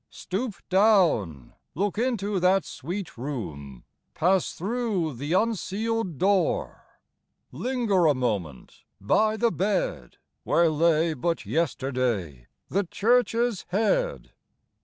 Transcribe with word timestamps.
Stoop 0.09 0.55
down: 0.67 1.53
look 1.75 1.95
into 1.99 2.39
that 2.39 2.65
sweet 2.65 3.19
room, 3.19 3.83
Pass 4.15 4.53
through 4.53 5.13
the 5.13 5.33
unsealed 5.33 6.17
door; 6.17 6.83
Linger 7.51 8.07
a 8.07 8.15
moment 8.15 8.81
by 8.99 9.37
the 9.37 9.51
bed, 9.51 10.17
Where 10.43 10.69
lay 10.71 11.13
but 11.13 11.45
yesterday 11.45 12.47
the 12.67 12.85
Church's 12.85 13.67
Head. 13.69 14.31